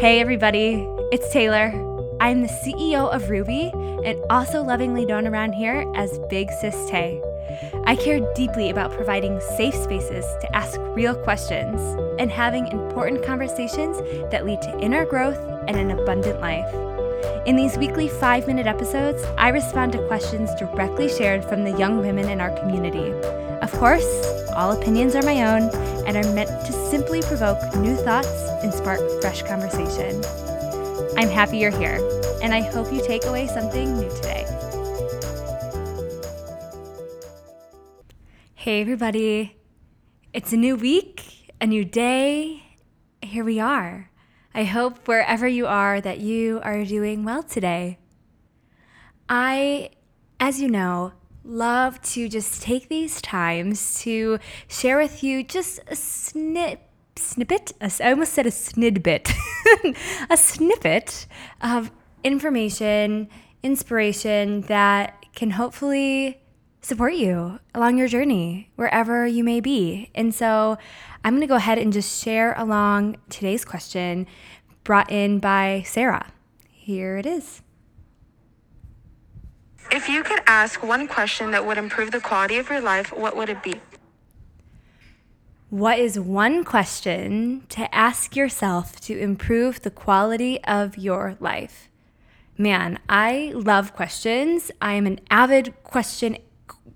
[0.00, 1.74] Hey, everybody, it's Taylor.
[2.20, 3.70] I'm the CEO of Ruby
[4.02, 7.20] and also lovingly known around here as Big Sis Tay.
[7.84, 11.82] I care deeply about providing safe spaces to ask real questions
[12.18, 13.98] and having important conversations
[14.30, 16.74] that lead to inner growth and an abundant life.
[17.44, 21.98] In these weekly five minute episodes, I respond to questions directly shared from the young
[21.98, 23.12] women in our community.
[23.62, 24.06] Of course,
[24.54, 25.70] all opinions are my own
[26.06, 30.22] and are meant to simply provoke new thoughts and spark fresh conversation.
[31.16, 32.00] I'm happy you're here,
[32.42, 34.46] and I hope you take away something new today.
[38.54, 39.56] Hey, everybody.
[40.32, 42.62] It's a new week, a new day.
[43.20, 44.10] Here we are.
[44.54, 47.98] I hope wherever you are that you are doing well today.
[49.28, 49.90] I,
[50.38, 51.12] as you know,
[51.50, 56.80] love to just take these times to share with you just a snip
[57.16, 59.30] snippet i almost said a snidbit
[60.30, 61.26] a snippet
[61.60, 61.90] of
[62.22, 63.28] information
[63.62, 66.40] inspiration that can hopefully
[66.82, 70.10] support you along your journey wherever you may be.
[70.14, 70.78] And so
[71.24, 74.26] i'm going to go ahead and just share along today's question
[74.84, 76.32] brought in by sarah.
[76.70, 77.60] Here it is
[79.90, 83.36] if you could ask one question that would improve the quality of your life, what
[83.36, 83.80] would it be?
[85.70, 91.88] What is one question to ask yourself to improve the quality of your life?
[92.58, 94.70] Man, I love questions.
[94.82, 96.38] I am an avid question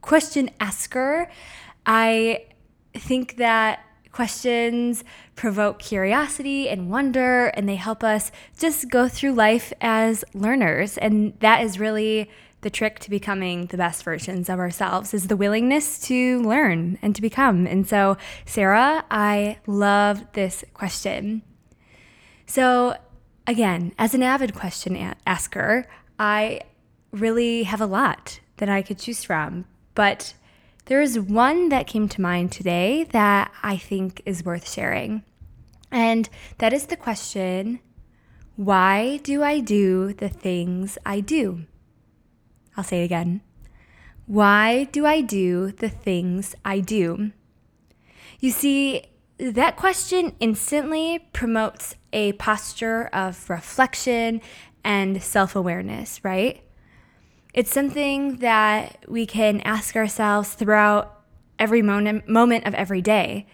[0.00, 1.30] question asker.
[1.86, 2.44] I
[2.94, 3.80] think that
[4.12, 5.02] questions
[5.34, 11.34] provoke curiosity and wonder and they help us just go through life as learners and
[11.40, 12.30] that is really
[12.64, 17.14] the trick to becoming the best versions of ourselves is the willingness to learn and
[17.14, 17.66] to become.
[17.66, 21.42] And so, Sarah, I love this question.
[22.46, 22.96] So,
[23.46, 25.86] again, as an avid question asker,
[26.18, 26.62] I
[27.12, 30.32] really have a lot that I could choose from, but
[30.86, 35.22] there is one that came to mind today that I think is worth sharing.
[35.90, 37.80] And that is the question
[38.56, 41.66] why do I do the things I do?
[42.76, 43.40] I'll say it again.
[44.26, 47.32] Why do I do the things I do?
[48.40, 49.04] You see,
[49.38, 54.40] that question instantly promotes a posture of reflection
[54.82, 56.62] and self awareness, right?
[57.52, 61.22] It's something that we can ask ourselves throughout
[61.58, 63.46] every moment, moment of every day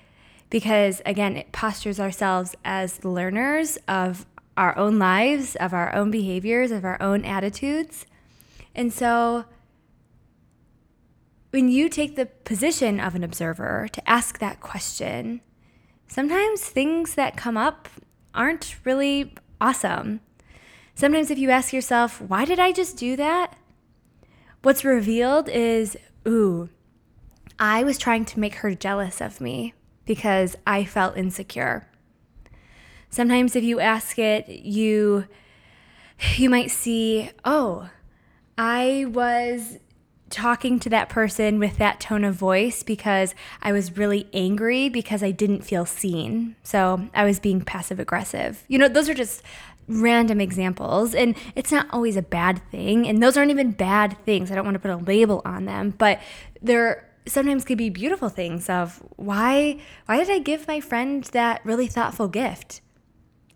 [0.48, 4.26] because, again, it postures ourselves as learners of
[4.56, 8.04] our own lives, of our own behaviors, of our own attitudes.
[8.75, 9.44] And so,
[11.50, 15.41] when you take the position of an observer to ask that question,
[16.06, 17.88] sometimes things that come up
[18.34, 20.20] aren't really awesome.
[20.94, 23.56] Sometimes, if you ask yourself, why did I just do that?
[24.62, 25.97] What's revealed is,
[26.28, 26.69] ooh,
[27.58, 31.88] I was trying to make her jealous of me because I felt insecure.
[33.08, 35.26] Sometimes, if you ask it, you
[36.37, 37.88] you might see, oh,
[38.60, 39.78] I was
[40.28, 45.22] talking to that person with that tone of voice because I was really angry because
[45.22, 46.56] I didn't feel seen.
[46.62, 48.62] So I was being passive aggressive.
[48.69, 49.43] You know, those are just
[49.88, 54.53] random examples and it's not always a bad thing and those aren't even bad things.
[54.53, 56.20] I don't want to put a label on them, but
[56.60, 61.65] they're sometimes could be beautiful things of why why did I give my friend that
[61.65, 62.82] really thoughtful gift?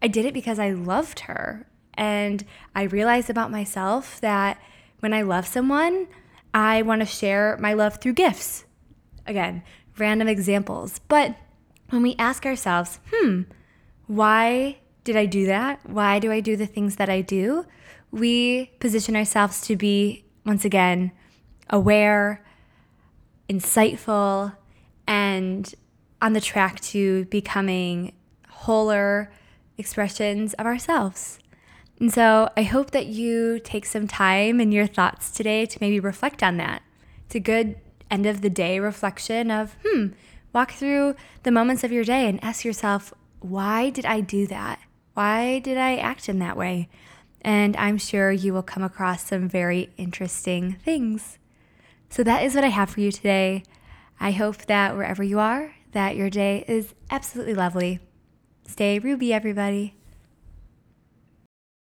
[0.01, 2.43] I did it because I loved her and
[2.75, 4.59] I realized about myself that
[5.05, 6.07] when I love someone,
[6.55, 8.65] I want to share my love through gifts.
[9.27, 9.63] Again,
[9.99, 10.99] random examples.
[11.09, 11.37] But
[11.91, 13.43] when we ask ourselves, hmm,
[14.07, 15.81] why did I do that?
[15.87, 17.67] Why do I do the things that I do?
[18.13, 21.13] We position ourselves to be, once again,
[21.69, 22.43] aware,
[23.51, 24.57] insightful,
[25.07, 25.75] and
[26.23, 28.15] on the track to becoming
[28.49, 29.31] wholer
[29.77, 31.41] expressions of ourselves.
[32.01, 36.01] And so I hope that you take some time in your thoughts today to maybe
[36.01, 36.83] reflect on that.
[37.27, 37.77] It's a good
[38.11, 40.09] end of the day reflection of, hmm,
[40.53, 44.81] walk through the moments of your day and ask yourself, why did I do that?
[45.15, 46.89] Why did I act in that way?
[47.43, 51.39] And I'm sure you will come across some very interesting things.
[52.09, 53.63] So that is what I have for you today.
[54.19, 58.01] I hope that wherever you are, that your day is absolutely lovely.
[58.67, 59.95] Stay ruby, everybody.